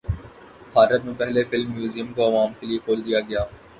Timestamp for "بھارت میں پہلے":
0.73-1.43